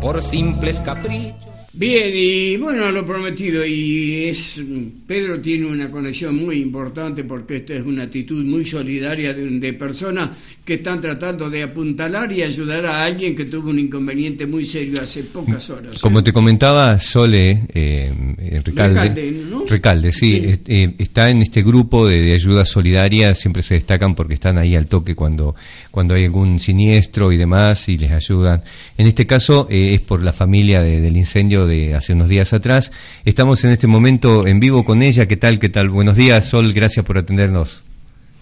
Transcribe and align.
por 0.00 0.22
simples 0.22 0.80
caprichos. 0.80 1.59
Bien, 1.72 2.10
y 2.12 2.56
bueno, 2.56 2.90
lo 2.90 3.06
prometido, 3.06 3.64
y 3.64 4.24
es 4.24 4.60
Pedro 5.06 5.40
tiene 5.40 5.66
una 5.66 5.88
conexión 5.88 6.34
muy 6.44 6.56
importante 6.56 7.22
porque 7.22 7.56
esta 7.56 7.74
es 7.74 7.86
una 7.86 8.02
actitud 8.04 8.44
muy 8.44 8.64
solidaria 8.64 9.32
de, 9.32 9.48
de, 9.48 9.72
personas 9.74 10.30
que 10.64 10.74
están 10.74 11.00
tratando 11.00 11.48
de 11.48 11.62
apuntalar 11.62 12.32
y 12.32 12.42
ayudar 12.42 12.86
a 12.86 13.04
alguien 13.04 13.36
que 13.36 13.44
tuvo 13.44 13.70
un 13.70 13.78
inconveniente 13.78 14.48
muy 14.48 14.64
serio 14.64 15.00
hace 15.00 15.22
pocas 15.22 15.70
horas. 15.70 16.00
Como 16.00 16.24
te 16.24 16.32
comentaba 16.32 16.98
Sole, 16.98 17.66
eh, 17.72 18.60
Recalde, 18.64 19.30
¿no? 19.48 19.64
Recalde, 19.64 20.10
sí, 20.10 20.42
eh, 20.66 20.94
está 20.98 21.30
en 21.30 21.42
este 21.42 21.62
grupo 21.62 22.08
de, 22.08 22.20
de, 22.20 22.32
ayuda 22.32 22.64
solidaria, 22.64 23.32
siempre 23.36 23.62
se 23.62 23.74
destacan 23.74 24.16
porque 24.16 24.34
están 24.34 24.58
ahí 24.58 24.74
al 24.74 24.86
toque 24.86 25.14
cuando, 25.14 25.54
cuando 25.92 26.14
hay 26.14 26.24
algún 26.24 26.58
siniestro 26.58 27.30
y 27.30 27.36
demás 27.36 27.88
y 27.88 27.96
les 27.96 28.10
ayudan. 28.10 28.62
En 28.98 29.06
este 29.06 29.24
caso 29.24 29.68
eh, 29.70 29.94
es 29.94 30.00
por 30.00 30.20
la 30.24 30.32
familia 30.32 30.82
de, 30.82 31.00
del 31.00 31.16
incendio 31.16 31.59
de 31.66 31.94
hace 31.94 32.12
unos 32.12 32.28
días 32.28 32.52
atrás. 32.52 32.92
Estamos 33.24 33.64
en 33.64 33.70
este 33.70 33.86
momento 33.86 34.46
en 34.46 34.60
vivo 34.60 34.84
con 34.84 35.02
ella. 35.02 35.26
¿Qué 35.26 35.36
tal? 35.36 35.58
¿Qué 35.58 35.68
tal? 35.68 35.88
Buenos 35.88 36.16
días, 36.16 36.48
Sol. 36.48 36.72
Gracias 36.72 37.04
por 37.04 37.18
atendernos. 37.18 37.82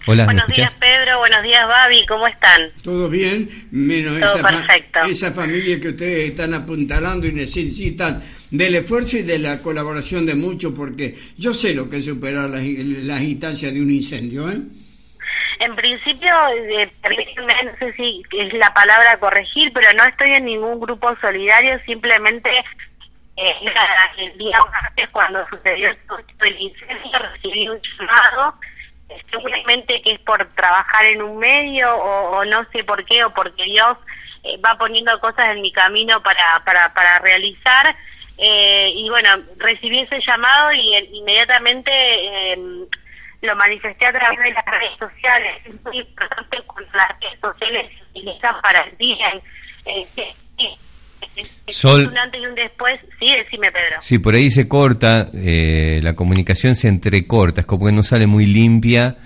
Hola, 0.07 0.25
buenos 0.25 0.47
días, 0.47 0.73
Pedro. 0.79 1.19
Buenos 1.19 1.43
días, 1.43 1.67
Babi. 1.67 2.05
¿Cómo 2.07 2.25
están? 2.25 2.71
Todo 2.83 3.09
bien, 3.09 3.49
menos 3.71 4.19
Todo 4.19 4.37
esa, 4.37 4.47
perfecto. 4.47 4.99
esa 5.05 5.31
familia 5.31 5.79
que 5.79 5.89
ustedes 5.89 6.31
están 6.31 6.53
apuntalando 6.53 7.27
y 7.27 7.33
necesitan 7.33 8.21
del 8.49 8.75
esfuerzo 8.75 9.17
y 9.17 9.23
de 9.23 9.37
la 9.39 9.61
colaboración 9.61 10.25
de 10.25 10.35
muchos, 10.35 10.73
porque 10.73 11.15
yo 11.37 11.53
sé 11.53 11.73
lo 11.73 11.89
que 11.89 11.97
es 11.97 12.05
superar 12.05 12.49
las, 12.49 12.63
las 12.63 13.21
instancias 13.21 13.73
de 13.73 13.81
un 13.81 13.91
incendio, 13.91 14.49
¿eh? 14.49 14.57
En 15.59 15.75
principio, 15.75 16.33
eh, 16.79 16.89
no 17.65 17.77
sé 17.77 17.93
si 17.93 18.23
es 18.31 18.53
la 18.53 18.73
palabra 18.73 19.19
corregir, 19.19 19.71
pero 19.73 19.89
no 19.97 20.05
estoy 20.05 20.31
en 20.31 20.45
ningún 20.45 20.79
grupo 20.79 21.13
solidario, 21.19 21.77
simplemente 21.85 22.49
eh, 23.41 23.55
el 24.17 24.37
día 24.37 24.57
antes 24.83 25.09
cuando 25.09 25.47
sucedió 25.49 25.89
el 25.89 26.61
incendio 26.61 27.19
recibí 27.19 27.69
un 27.69 27.81
llamado, 27.81 28.55
eh, 29.09 29.21
seguramente 29.31 30.01
que 30.01 30.11
es 30.11 30.19
por 30.19 30.45
trabajar 30.53 31.05
en 31.05 31.21
un 31.21 31.37
medio 31.37 31.95
o, 31.95 32.43
no 32.45 32.65
sé 32.71 32.83
por 32.83 33.05
qué 33.05 33.23
o 33.23 33.33
porque 33.33 33.63
Dios 33.63 33.97
eh, 34.43 34.57
va 34.57 34.77
poniendo 34.77 35.17
cosas 35.19 35.49
en 35.49 35.61
mi 35.61 35.71
camino 35.71 36.21
para, 36.21 36.61
para, 36.65 36.93
para 36.93 37.19
realizar. 37.19 37.95
Eh, 38.37 38.91
y 38.95 39.09
bueno, 39.09 39.29
recibí 39.57 39.99
ese 39.99 40.19
llamado 40.25 40.71
y 40.71 40.95
inmediatamente 41.11 42.57
lo 43.41 43.55
manifesté 43.55 44.05
a 44.05 44.13
través 44.13 44.39
de 44.39 44.51
las 44.51 44.65
redes 44.65 44.97
sociales. 44.97 45.61
Es 45.65 45.81
muy 45.83 45.99
importante 45.99 46.57
las 46.93 47.19
redes 47.19 47.39
sociales 47.39 47.91
se 47.97 48.03
utilizan 48.03 48.61
para 48.61 48.81
el 48.81 48.97
día. 48.97 49.41
Eh, 49.85 50.07
Sol, 51.67 52.07
un 52.07 52.17
antes 52.17 52.41
y 52.41 52.45
un 52.45 52.55
después, 52.55 52.95
sí, 53.19 53.27
decime 53.31 53.71
Pedro. 53.71 53.97
Sí, 54.01 54.17
por 54.17 54.35
ahí 54.35 54.49
se 54.49 54.67
corta, 54.67 55.29
eh, 55.33 55.99
la 56.01 56.15
comunicación 56.15 56.75
se 56.75 56.87
entrecorta, 56.87 57.61
es 57.61 57.67
como 57.67 57.85
que 57.85 57.91
no 57.91 58.03
sale 58.03 58.25
muy 58.25 58.45
limpia, 58.45 59.17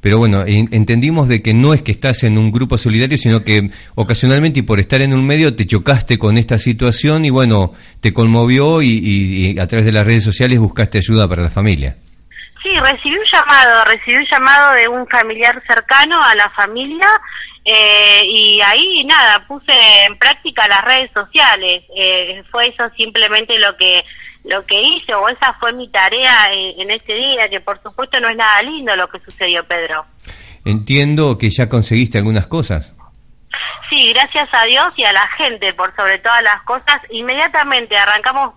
pero 0.00 0.18
bueno, 0.18 0.44
en, 0.44 0.68
entendimos 0.72 1.28
de 1.28 1.42
que 1.42 1.54
no 1.54 1.74
es 1.74 1.82
que 1.82 1.92
estás 1.92 2.24
en 2.24 2.38
un 2.38 2.50
grupo 2.50 2.76
solidario, 2.76 3.16
sino 3.16 3.44
que 3.44 3.70
ocasionalmente 3.94 4.60
y 4.60 4.62
por 4.62 4.80
estar 4.80 5.00
en 5.00 5.12
un 5.14 5.24
medio 5.24 5.54
te 5.54 5.64
chocaste 5.64 6.18
con 6.18 6.38
esta 6.38 6.58
situación 6.58 7.24
y 7.24 7.30
bueno, 7.30 7.72
te 8.00 8.12
conmovió 8.12 8.82
y, 8.82 8.88
y, 8.88 9.52
y 9.52 9.58
a 9.60 9.66
través 9.68 9.86
de 9.86 9.92
las 9.92 10.04
redes 10.04 10.24
sociales 10.24 10.58
buscaste 10.58 10.98
ayuda 10.98 11.28
para 11.28 11.44
la 11.44 11.50
familia. 11.50 11.96
Sí, 12.62 12.78
recibí 12.78 13.16
un 13.16 13.24
llamado, 13.32 13.84
recibí 13.86 14.16
un 14.16 14.26
llamado 14.30 14.72
de 14.74 14.88
un 14.88 15.08
familiar 15.08 15.60
cercano 15.66 16.22
a 16.22 16.34
la 16.36 16.48
familia 16.50 17.08
eh, 17.64 18.22
y 18.24 18.60
ahí 18.60 19.04
nada, 19.04 19.44
puse 19.46 19.72
en 20.06 20.16
práctica 20.18 20.68
las 20.68 20.84
redes 20.84 21.10
sociales. 21.12 21.84
Eh, 21.96 22.42
fue 22.50 22.68
eso 22.68 22.88
simplemente 22.96 23.58
lo 23.58 23.76
que 23.76 24.04
lo 24.44 24.64
que 24.66 24.80
hice 24.80 25.14
o 25.14 25.28
esa 25.28 25.52
fue 25.54 25.72
mi 25.72 25.88
tarea 25.88 26.52
en, 26.52 26.80
en 26.80 26.90
ese 26.90 27.14
día, 27.14 27.48
que 27.48 27.60
por 27.60 27.80
supuesto 27.80 28.18
no 28.20 28.28
es 28.28 28.36
nada 28.36 28.62
lindo 28.62 28.94
lo 28.96 29.08
que 29.08 29.20
sucedió, 29.20 29.64
Pedro. 29.64 30.04
Entiendo 30.64 31.38
que 31.38 31.50
ya 31.50 31.68
conseguiste 31.68 32.18
algunas 32.18 32.46
cosas. 32.46 32.92
Sí, 33.88 34.12
gracias 34.12 34.48
a 34.52 34.64
Dios 34.64 34.88
y 34.96 35.04
a 35.04 35.12
la 35.12 35.28
gente 35.36 35.74
por 35.74 35.94
sobre 35.94 36.18
todas 36.18 36.42
las 36.42 36.62
cosas. 36.62 36.98
Inmediatamente 37.10 37.96
arrancamos 37.96 38.54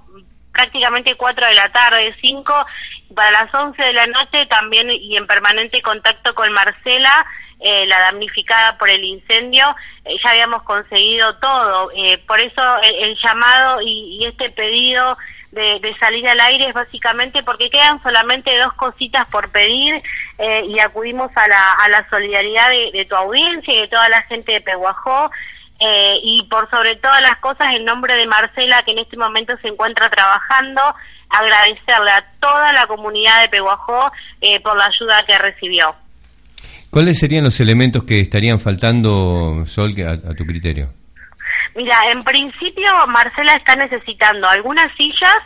prácticamente 0.56 1.16
4 1.16 1.48
de 1.48 1.54
la 1.54 1.70
tarde, 1.70 2.16
5, 2.22 2.66
para 3.14 3.32
las 3.32 3.54
11 3.54 3.82
de 3.82 3.94
la 3.94 4.08
noche 4.08 4.46
también 4.48 4.90
y 4.90 5.18
en 5.18 5.28
permanente 5.28 5.82
contacto 5.82 6.34
con 6.34 6.52
Marcela, 6.54 7.26
eh, 7.60 7.86
la 7.88 8.00
damnificada 8.00 8.78
por 8.78 8.90
el 8.90 9.04
incendio, 9.04 9.76
eh, 10.06 10.16
ya 10.24 10.32
habíamos 10.32 10.64
conseguido 10.64 11.38
todo. 11.38 11.90
Eh, 11.96 12.18
por 12.28 12.40
eso 12.40 12.62
el, 12.84 13.18
llamado 13.24 13.82
y, 13.82 14.18
y, 14.20 14.26
este 14.26 14.50
pedido 14.50 15.18
de, 15.52 15.80
de, 15.80 15.96
salir 15.98 16.28
al 16.28 16.40
aire 16.40 16.68
es 16.68 16.74
básicamente 16.74 17.44
porque 17.44 17.70
quedan 17.70 18.02
solamente 18.04 18.58
dos 18.58 18.74
cositas 18.74 19.26
por 19.28 19.50
pedir 19.52 20.02
y 20.68 20.80
acudimos 20.80 21.32
a 21.36 21.48
la, 21.48 21.74
a 21.74 21.88
la 21.88 22.10
solidaridad 22.10 22.70
de, 22.70 22.92
de 22.92 23.06
tu 23.06 23.16
audiencia 23.16 23.74
y 23.74 23.82
de 23.82 23.88
toda 23.88 24.10
la 24.10 24.22
gente 24.24 24.52
de 24.52 24.62
Peguajó. 24.62 25.32
Eh, 25.80 26.20
y 26.24 26.44
por 26.50 26.70
sobre 26.70 26.96
todas 26.96 27.22
las 27.22 27.36
cosas, 27.38 27.76
en 27.76 27.84
nombre 27.84 28.16
de 28.16 28.26
Marcela, 28.26 28.84
que 28.84 28.92
en 28.92 29.00
este 29.00 29.18
momento 29.18 29.54
se 29.62 29.68
encuentra 29.68 30.10
trabajando, 30.10 30.82
agradecerle 31.30 32.12
a 32.12 32.26
toda 32.40 32.72
la 32.72 32.88
comunidad 32.88 33.42
de 33.42 33.50
Peguajó 33.50 34.12
eh, 34.42 34.60
por 34.62 34.78
la 34.78 34.86
ayuda 34.86 35.26
que 35.26 35.38
recibió. 35.38 35.96
¿Cuáles 36.90 37.20
serían 37.20 37.44
los 37.44 37.60
elementos 37.60 38.06
que 38.06 38.22
estarían 38.22 38.60
faltando, 38.60 39.66
Sol, 39.66 39.94
a, 40.02 40.12
a 40.12 40.34
tu 40.34 40.46
criterio? 40.46 40.94
Mira, 41.76 42.10
en 42.10 42.24
principio 42.24 42.90
Marcela 43.08 43.54
está 43.56 43.76
necesitando 43.76 44.48
algunas 44.48 44.88
sillas 44.96 45.40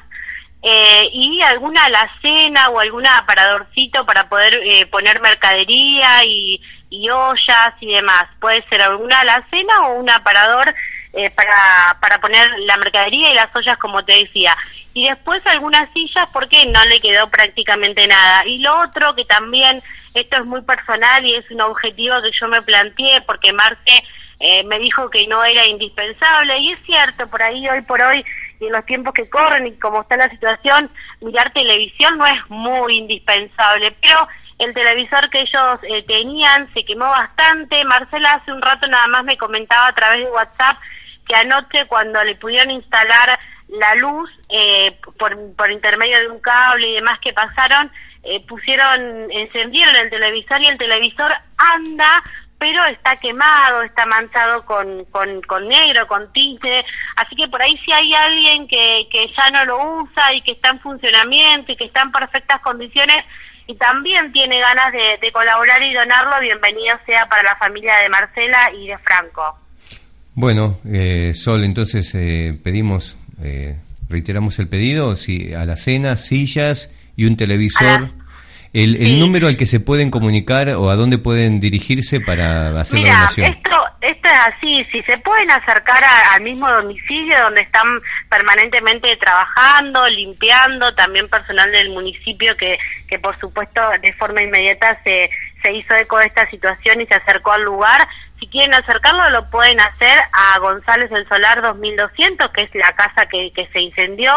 eh, 0.61 1.09
y 1.13 1.41
alguna 1.41 1.85
alacena 1.85 2.69
o 2.69 2.79
algún 2.79 3.07
aparadorcito 3.07 4.05
para 4.05 4.27
poder 4.27 4.59
eh, 4.63 4.85
poner 4.87 5.21
mercadería 5.21 6.25
y, 6.25 6.61
ollas 7.11 7.73
y 7.79 7.93
demás. 7.93 8.25
Puede 8.41 8.67
ser 8.67 8.81
alguna 8.81 9.19
alacena 9.21 9.87
o 9.87 9.93
un 9.93 10.09
aparador 10.09 10.73
eh, 11.13 11.29
para, 11.29 11.97
para 12.01 12.19
poner 12.19 12.47
la 12.65 12.77
mercadería 12.77 13.31
y 13.31 13.35
las 13.35 13.55
ollas, 13.55 13.77
como 13.77 14.03
te 14.03 14.13
decía. 14.13 14.55
Y 14.93 15.07
después 15.07 15.45
algunas 15.45 15.91
sillas 15.93 16.27
porque 16.33 16.65
no 16.65 16.83
le 16.85 16.99
quedó 16.99 17.29
prácticamente 17.29 18.07
nada. 18.07 18.45
Y 18.45 18.57
lo 18.57 18.79
otro 18.81 19.15
que 19.15 19.23
también, 19.23 19.81
esto 20.13 20.37
es 20.37 20.45
muy 20.45 20.61
personal 20.61 21.25
y 21.25 21.35
es 21.35 21.49
un 21.51 21.61
objetivo 21.61 22.21
que 22.21 22.31
yo 22.31 22.47
me 22.47 22.61
planteé 22.61 23.21
porque 23.21 23.53
Marce 23.53 24.03
eh, 24.39 24.63
me 24.63 24.79
dijo 24.79 25.09
que 25.09 25.27
no 25.27 25.43
era 25.43 25.67
indispensable 25.67 26.57
y 26.59 26.71
es 26.71 26.79
cierto, 26.85 27.27
por 27.27 27.41
ahí 27.41 27.67
hoy 27.67 27.81
por 27.81 28.01
hoy 28.01 28.23
y 28.59 28.65
en 28.65 28.71
los 28.73 28.85
tiempos 28.85 29.13
que 29.13 29.29
corren 29.29 29.67
y 29.67 29.77
como 29.79 30.01
está 30.01 30.17
la 30.17 30.29
situación, 30.29 30.89
mirar 31.21 31.51
televisión 31.53 32.17
no 32.17 32.25
es 32.25 32.49
muy 32.49 32.97
indispensable, 32.97 33.95
pero 34.01 34.27
el 34.59 34.73
televisor 34.73 35.29
que 35.29 35.41
ellos 35.41 35.79
eh, 35.83 36.03
tenían 36.03 36.71
se 36.73 36.83
quemó 36.83 37.05
bastante. 37.05 37.83
Marcela 37.85 38.33
hace 38.33 38.51
un 38.51 38.61
rato 38.61 38.87
nada 38.87 39.07
más 39.07 39.23
me 39.23 39.37
comentaba 39.37 39.87
a 39.87 39.95
través 39.95 40.25
de 40.25 40.31
WhatsApp 40.31 40.77
que 41.27 41.35
anoche 41.35 41.87
cuando 41.87 42.23
le 42.23 42.35
pudieron 42.35 42.71
instalar 42.71 43.39
la 43.69 43.95
luz 43.95 44.29
eh, 44.49 44.99
por, 45.17 45.37
por 45.55 45.71
intermedio 45.71 46.19
de 46.19 46.27
un 46.27 46.39
cable 46.39 46.89
y 46.89 46.95
demás 46.95 47.19
que 47.19 47.31
pasaron, 47.33 47.91
eh, 48.23 48.45
pusieron, 48.45 49.31
encendieron 49.31 49.95
el 49.95 50.09
televisor 50.09 50.61
y 50.61 50.67
el 50.67 50.77
televisor 50.77 51.31
anda 51.57 52.23
pero 52.59 52.85
está 52.85 53.15
quemado, 53.15 53.81
está 53.83 54.05
manchado 54.05 54.65
con, 54.65 55.05
con, 55.05 55.41
con 55.43 55.67
negro, 55.67 56.05
con 56.07 56.31
tinte, 56.33 56.85
así 57.15 57.35
que 57.35 57.47
por 57.47 57.61
ahí 57.61 57.75
si 57.85 57.91
hay 57.91 58.13
alguien 58.13 58.67
que, 58.67 59.07
que 59.09 59.27
ya 59.35 59.49
no 59.51 59.65
lo 59.65 60.01
usa 60.01 60.33
y 60.33 60.41
que 60.41 60.51
está 60.51 60.69
en 60.69 60.79
funcionamiento 60.81 61.71
y 61.71 61.77
que 61.77 61.85
está 61.85 62.01
en 62.01 62.11
perfectas 62.11 62.59
condiciones 62.59 63.23
y 63.65 63.75
también 63.75 64.31
tiene 64.33 64.59
ganas 64.59 64.91
de, 64.91 65.17
de 65.21 65.31
colaborar 65.31 65.81
y 65.81 65.93
donarlo, 65.93 66.39
bienvenido 66.41 66.97
sea 67.05 67.25
para 67.27 67.43
la 67.43 67.55
familia 67.55 67.95
de 67.97 68.09
Marcela 68.09 68.71
y 68.73 68.87
de 68.87 68.97
Franco. 68.97 69.57
Bueno, 70.33 70.79
eh, 70.85 71.33
Sol, 71.33 71.63
entonces 71.63 72.13
eh, 72.15 72.59
pedimos, 72.63 73.17
eh, 73.41 73.77
reiteramos 74.09 74.57
el 74.59 74.67
pedido, 74.67 75.15
si 75.15 75.53
a 75.53 75.65
la 75.65 75.75
cena, 75.75 76.15
sillas 76.15 76.93
y 77.15 77.25
un 77.25 77.37
televisor. 77.37 78.11
El, 78.71 78.97
el 78.97 79.07
sí. 79.07 79.19
número 79.19 79.47
al 79.47 79.57
que 79.57 79.65
se 79.65 79.79
pueden 79.79 80.11
comunicar 80.11 80.69
o 80.69 80.91
a 80.91 80.95
dónde 80.95 81.17
pueden 81.17 81.59
dirigirse 81.59 82.21
para 82.21 82.79
hacer 82.79 82.99
Mira, 82.99 83.13
la 83.13 83.19
donación. 83.19 83.51
Esto, 83.51 83.85
esto 84.01 84.27
es 84.29 84.55
así, 84.55 84.85
si 84.91 85.01
se 85.03 85.17
pueden 85.17 85.49
acercar 85.49 86.03
a, 86.03 86.35
al 86.35 86.41
mismo 86.41 86.69
domicilio 86.69 87.41
donde 87.41 87.61
están 87.61 87.99
permanentemente 88.29 89.15
trabajando, 89.17 90.07
limpiando, 90.09 90.93
también 90.93 91.27
personal 91.29 91.71
del 91.71 91.89
municipio 91.89 92.55
que, 92.57 92.77
que 93.07 93.17
por 93.17 93.37
supuesto 93.39 93.81
de 94.01 94.13
forma 94.13 94.43
inmediata 94.43 95.01
se, 95.03 95.31
se 95.63 95.73
hizo 95.73 95.95
eco 95.95 96.19
de 96.19 96.27
esta 96.27 96.47
situación 96.49 97.01
y 97.01 97.07
se 97.07 97.15
acercó 97.15 97.53
al 97.53 97.63
lugar. 97.63 98.07
Si 98.39 98.47
quieren 98.47 98.75
acercarlo 98.75 99.29
lo 99.31 99.49
pueden 99.49 99.79
hacer 99.79 100.17
a 100.31 100.59
González 100.59 101.09
del 101.09 101.27
Solar 101.27 101.61
2200, 101.63 102.51
que 102.51 102.61
es 102.61 102.75
la 102.75 102.91
casa 102.93 103.25
que, 103.25 103.51
que 103.53 103.67
se 103.73 103.81
incendió, 103.81 104.31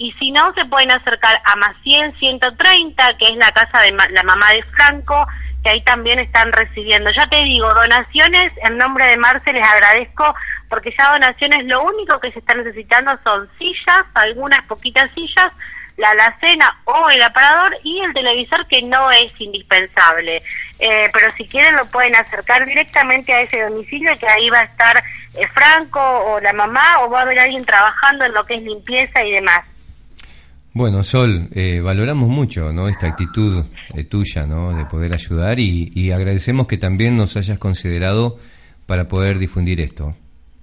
y 0.00 0.12
si 0.12 0.30
no, 0.30 0.50
se 0.54 0.64
pueden 0.64 0.90
acercar 0.90 1.42
a 1.44 1.56
Maciel 1.56 2.16
130, 2.18 3.18
que 3.18 3.26
es 3.26 3.36
la 3.36 3.52
casa 3.52 3.80
de 3.80 3.92
la 4.12 4.22
mamá 4.22 4.50
de 4.50 4.62
Franco, 4.74 5.26
que 5.62 5.68
ahí 5.68 5.82
también 5.82 6.18
están 6.18 6.50
recibiendo. 6.52 7.10
Ya 7.10 7.28
te 7.28 7.44
digo, 7.44 7.72
donaciones, 7.74 8.50
en 8.64 8.78
nombre 8.78 9.04
de 9.04 9.18
Marce 9.18 9.52
les 9.52 9.62
agradezco, 9.62 10.34
porque 10.70 10.94
ya 10.98 11.12
donaciones 11.12 11.66
lo 11.66 11.82
único 11.82 12.18
que 12.18 12.32
se 12.32 12.38
está 12.38 12.54
necesitando 12.54 13.12
son 13.22 13.46
sillas, 13.58 14.04
algunas 14.14 14.62
poquitas 14.62 15.10
sillas, 15.12 15.52
la 15.98 16.12
alacena 16.12 16.80
o 16.86 17.10
el 17.10 17.22
aparador 17.22 17.76
y 17.84 18.00
el 18.00 18.14
televisor 18.14 18.66
que 18.68 18.80
no 18.80 19.10
es 19.10 19.30
indispensable. 19.38 20.42
Eh, 20.78 21.10
pero 21.12 21.30
si 21.36 21.46
quieren 21.46 21.76
lo 21.76 21.84
pueden 21.84 22.16
acercar 22.16 22.64
directamente 22.64 23.34
a 23.34 23.42
ese 23.42 23.60
domicilio 23.64 24.16
que 24.16 24.26
ahí 24.26 24.48
va 24.48 24.60
a 24.60 24.64
estar 24.64 25.04
eh, 25.34 25.46
Franco 25.48 26.00
o 26.00 26.40
la 26.40 26.54
mamá 26.54 27.00
o 27.00 27.10
va 27.10 27.18
a 27.18 27.22
haber 27.24 27.38
alguien 27.38 27.66
trabajando 27.66 28.24
en 28.24 28.32
lo 28.32 28.46
que 28.46 28.54
es 28.54 28.62
limpieza 28.62 29.22
y 29.22 29.32
demás. 29.32 29.60
Bueno, 30.72 31.02
Sol, 31.02 31.48
eh, 31.52 31.80
valoramos 31.80 32.28
mucho 32.28 32.72
¿no? 32.72 32.88
esta 32.88 33.08
actitud 33.08 33.64
tuya 34.08 34.46
¿no? 34.46 34.72
de 34.76 34.84
poder 34.86 35.12
ayudar 35.12 35.58
y, 35.58 35.90
y 35.94 36.12
agradecemos 36.12 36.68
que 36.68 36.78
también 36.78 37.16
nos 37.16 37.36
hayas 37.36 37.58
considerado 37.58 38.38
para 38.86 39.08
poder 39.08 39.38
difundir 39.38 39.80
esto. 39.80 40.14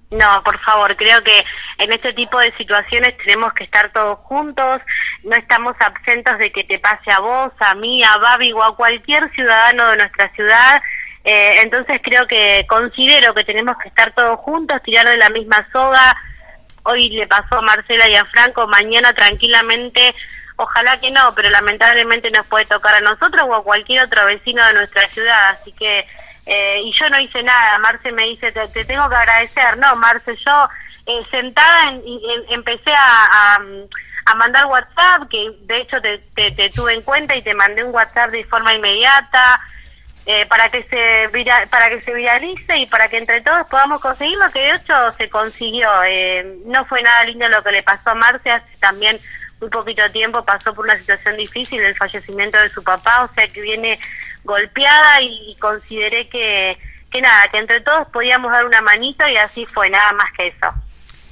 No, 0.10 0.42
por 0.44 0.58
favor, 0.62 0.96
creo 0.96 1.22
que 1.22 1.44
en 1.80 1.92
este 1.92 2.14
tipo 2.14 2.40
de 2.40 2.56
situaciones 2.56 3.18
tenemos 3.26 3.52
que 3.54 3.66
estar 3.66 3.92
todos 3.92 4.20
juntos, 4.20 4.82
no 5.24 5.36
estamos 5.36 5.76
absentos 5.80 6.38
de 6.38 6.52
que 6.52 6.64
te 6.64 6.80
pase 6.80 7.12
a 7.12 7.20
vos, 7.20 7.52
a 7.60 7.76
mí, 7.76 8.04
a 8.04 8.18
Babi 8.18 8.54
o 8.54 8.64
a 8.64 8.76
cualquier 8.76 9.30
ciudadano 9.34 9.90
de 9.90 9.98
nuestra 9.98 10.32
ciudad. 10.34 10.82
Eh, 11.26 11.56
entonces 11.62 12.00
creo 12.02 12.26
que 12.26 12.66
considero 12.70 13.34
que 13.34 13.44
tenemos 13.44 13.76
que 13.84 13.90
estar 13.90 14.14
todos 14.14 14.40
juntos, 14.40 14.82
tirar 14.84 15.06
de 15.10 15.18
la 15.18 15.30
misma 15.30 15.68
soga. 15.74 16.16
Hoy 16.88 17.10
le 17.10 17.28
pasó 17.28 17.60
a 17.60 17.62
Marcela 17.62 18.08
y 18.08 18.16
a 18.16 18.26
Franco, 18.26 18.68
mañana 18.68 19.14
tranquilamente, 19.14 20.16
ojalá 20.56 21.00
que 21.00 21.12
no, 21.12 21.34
pero 21.36 21.50
lamentablemente 21.50 22.32
nos 22.32 22.46
puede 22.48 22.66
tocar 22.66 22.96
a 22.96 23.02
nosotros 23.02 23.46
o 23.48 23.56
a 23.56 23.64
cualquier 23.64 24.06
otro 24.06 24.26
vecino 24.26 24.66
de 24.66 24.74
nuestra 24.74 25.08
ciudad. 25.10 25.50
Así 25.50 25.72
que 25.74 26.06
eh, 26.48 26.82
y 26.82 26.94
yo 26.94 27.10
no 27.10 27.20
hice 27.20 27.44
nada. 27.44 27.78
Marce 27.80 28.12
me 28.12 28.24
dice, 28.24 28.52
te, 28.52 28.86
tengo 28.86 29.10
que 29.10 29.16
agradecer. 29.16 29.78
No, 29.78 29.96
Marce, 29.98 30.36
yo 30.38 30.70
eh, 31.06 31.22
sentada 31.30 31.90
en, 31.90 32.02
empecé 32.50 32.92
a, 32.94 33.60
a, 34.26 34.36
mandar 34.36 34.66
WhatsApp, 34.66 35.28
que 35.30 35.52
de 35.62 35.78
hecho 35.78 36.02
te, 36.02 36.20
te, 36.36 36.70
tuve 36.70 36.94
en 36.94 37.02
cuenta 37.02 37.36
y 37.36 37.42
te 37.42 37.54
mandé 37.54 37.84
un 37.84 37.94
WhatsApp 37.94 38.32
de 38.32 38.46
forma 38.46 38.74
inmediata. 38.74 39.60
Eh, 40.30 40.46
para 40.48 40.68
que 40.70 40.84
se 40.84 41.30
para 41.70 41.90
que 41.90 42.02
se 42.02 42.14
viralice 42.14 42.78
y 42.80 42.86
para 42.86 43.08
que 43.08 43.18
entre 43.18 43.40
todos 43.40 43.66
podamos 43.68 44.02
conseguir 44.02 44.38
lo 44.38 44.52
que 44.52 44.60
de 44.60 44.76
hecho 44.76 45.12
se 45.14 45.30
consiguió. 45.30 45.88
no 46.66 46.84
fue 46.84 47.02
nada 47.02 47.24
lindo 47.24 47.48
lo 47.48 47.64
que 47.64 47.72
le 47.72 47.82
pasó 47.82 48.10
a 48.10 48.16
Marce, 48.16 48.52
hace 48.52 48.78
también 48.78 49.18
muy 49.62 49.70
poquito 49.70 50.10
tiempo 50.12 50.44
pasó 50.44 50.74
por 50.74 50.86
una 50.86 50.98
situación 50.98 51.38
difícil, 51.38 51.82
el 51.82 51.96
fallecimiento 51.96 52.60
de 52.60 52.68
su 52.70 52.84
papá, 52.84 53.24
o 53.24 53.34
sea 53.34 53.48
que 53.48 53.62
viene 53.62 53.98
golpeada 54.44 55.22
y, 55.22 55.56
consideré 55.60 56.28
que, 56.28 56.78
que 57.10 57.22
nada, 57.22 57.48
que 57.50 57.60
entre 57.60 57.80
todos 57.82 58.08
podíamos 58.10 58.52
dar 58.52 58.66
una 58.66 58.82
manito 58.82 59.26
y 59.28 59.38
así 59.38 59.66
fue, 59.66 59.90
nada 59.90 60.12
más 60.14 60.32
que 60.34 60.48
eso. 60.48 60.74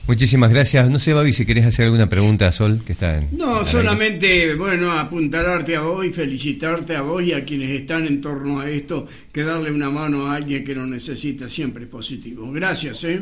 Muchísimas 0.07 0.51
gracias. 0.51 0.87
No 0.87 0.99
sé, 0.99 1.13
Babi, 1.13 1.33
si 1.33 1.47
querés 1.47 1.65
hacer 1.65 1.85
alguna 1.85 2.07
pregunta 2.07 2.47
a 2.47 2.51
Sol, 2.51 2.81
que 2.85 2.93
está 2.93 3.17
en... 3.17 3.35
No, 3.35 3.65
solamente, 3.65 4.53
bueno, 4.53 4.91
apuntalarte 4.91 5.75
a 5.75 5.81
vos 5.81 6.05
y 6.05 6.11
felicitarte 6.11 6.95
a 6.95 7.01
vos 7.01 7.23
y 7.23 7.33
a 7.33 7.43
quienes 7.43 7.71
están 7.71 8.05
en 8.05 8.21
torno 8.21 8.59
a 8.59 8.69
esto, 8.69 9.07
que 9.33 9.43
darle 9.43 9.71
una 9.71 9.89
mano 9.89 10.27
a 10.27 10.35
alguien 10.35 10.63
que 10.63 10.75
lo 10.75 10.85
necesita 10.85 11.49
siempre 11.49 11.85
es 11.85 11.89
positivo. 11.89 12.51
Gracias, 12.51 13.03
¿eh? 13.05 13.19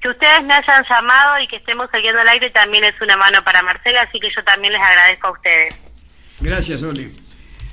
Que 0.00 0.08
ustedes 0.08 0.42
me 0.44 0.54
hayan 0.54 0.82
llamado 0.88 1.42
y 1.42 1.46
que 1.46 1.56
estemos 1.56 1.88
saliendo 1.90 2.20
al 2.20 2.28
aire 2.28 2.48
también 2.50 2.84
es 2.84 2.94
una 3.02 3.16
mano 3.18 3.44
para 3.44 3.62
Marcela, 3.62 4.02
así 4.02 4.18
que 4.18 4.28
yo 4.34 4.42
también 4.44 4.72
les 4.72 4.82
agradezco 4.82 5.28
a 5.28 5.32
ustedes. 5.32 5.74
Gracias, 6.40 6.82
Oli. 6.82 7.12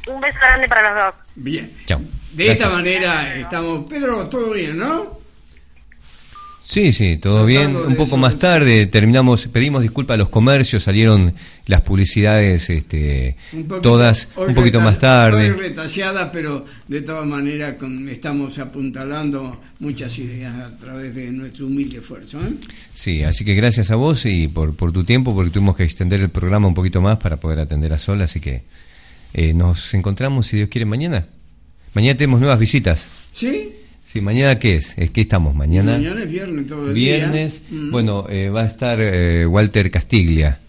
Un 0.08 0.20
beso 0.20 0.38
grande 0.40 0.68
para 0.68 0.94
los 0.94 1.06
dos. 1.06 1.24
Bien. 1.36 1.72
Chao. 1.86 2.02
De 2.34 2.52
esta 2.52 2.70
manera 2.70 3.34
estamos. 3.36 3.86
Pedro, 3.90 4.28
todo 4.28 4.52
bien, 4.52 4.78
¿no? 4.78 5.25
Sí, 6.68 6.92
sí, 6.92 7.18
todo 7.18 7.46
bien. 7.46 7.76
Un 7.76 7.96
poco 7.96 8.18
más 8.18 8.38
tarde 8.40 8.88
terminamos, 8.88 9.46
pedimos 9.48 9.84
disculpas 9.84 10.16
a 10.16 10.18
los 10.18 10.30
comercios, 10.30 10.82
salieron 10.82 11.32
las 11.68 11.82
publicidades 11.82 12.72
este, 12.72 13.36
todas 13.84 14.30
un 14.36 14.56
poquito 14.56 14.82
más 14.82 14.98
tarde. 14.98 15.54
retaseada, 15.54 16.32
pero 16.32 16.66
de 16.88 17.02
todas 17.02 17.28
maneras 17.28 17.76
estamos 18.10 18.58
apuntalando 18.58 19.62
muchas 19.80 20.18
ideas 20.18 20.56
a 20.56 20.76
través 20.76 21.14
de 21.14 21.32
nuestro 21.32 21.68
humilde 21.68 22.00
esfuerzo. 22.00 22.40
¿eh? 22.42 22.54
Sí, 22.96 23.22
así 23.22 23.46
que 23.46 23.54
gracias 23.54 23.92
a 23.92 23.96
vos 23.96 24.26
y 24.26 24.48
por, 24.48 24.76
por 24.76 24.92
tu 24.92 25.04
tiempo, 25.04 25.36
porque 25.36 25.52
tuvimos 25.52 25.76
que 25.78 25.84
extender 25.84 26.20
el 26.20 26.30
programa 26.30 26.68
un 26.68 26.74
poquito 26.74 27.00
más 27.00 27.20
para 27.20 27.38
poder 27.38 27.60
atender 27.60 27.94
a 27.94 28.00
Sol, 28.00 28.24
así 28.24 28.40
que 28.40 28.64
eh, 29.36 29.54
nos 29.54 29.94
encontramos, 29.94 30.48
si 30.48 30.58
Dios 30.58 30.70
quiere, 30.70 30.86
mañana. 30.86 31.28
Mañana 31.94 32.18
tenemos 32.18 32.40
nuevas 32.40 32.60
visitas. 32.60 33.08
¿Sí? 33.32 33.72
Sí, 34.06 34.22
mañana 34.22 34.58
qué 34.60 34.76
es? 34.76 34.98
¿Es 34.98 35.12
qué 35.12 35.22
estamos? 35.22 35.54
Mañana. 35.56 35.94
Mañana 35.94 36.24
es 36.24 36.32
viernes 36.32 36.68
todo 36.68 36.88
el 36.88 36.94
viernes, 36.94 37.64
bueno, 37.70 38.28
eh, 38.30 38.50
va 38.50 38.62
a 38.62 38.66
estar 38.68 39.00
eh, 39.02 39.46
Walter 39.46 39.92
Castiglia 39.92 40.60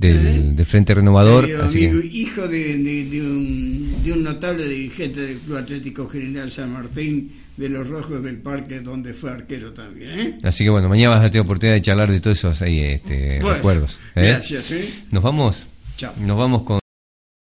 del, 0.00 0.66
Frente 0.66 0.94
Renovador. 0.94 1.48
hijo 1.48 2.48
de, 2.48 3.20
un, 3.22 4.22
notable 4.22 4.66
dirigente 4.66 5.20
del 5.20 5.38
Club 5.38 5.58
Atlético 5.58 6.08
General 6.08 6.50
San 6.50 6.72
Martín 6.72 7.32
de 7.56 7.68
los 7.68 7.88
Rojos 7.88 8.22
del 8.22 8.36
Parque, 8.36 8.80
donde 8.80 9.12
fue 9.12 9.30
arquero 9.30 9.72
también. 9.72 10.38
Así 10.42 10.64
que 10.64 10.70
bueno, 10.70 10.88
mañana 10.88 11.16
vas 11.16 11.26
a 11.26 11.30
tener 11.30 11.44
oportunidad 11.44 11.74
de 11.74 11.82
charlar 11.82 12.10
de 12.10 12.20
todos 12.20 12.38
esos 12.38 12.62
ahí, 12.62 12.80
este, 12.80 13.40
recuerdos. 13.42 13.98
Gracias. 14.14 14.72
¿Nos 15.10 15.22
vamos? 15.22 15.66
Chao. 15.96 16.14
Nos 16.18 16.38
vamos 16.38 16.62
con. 16.62 16.79